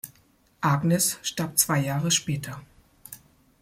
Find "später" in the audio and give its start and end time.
2.09-2.59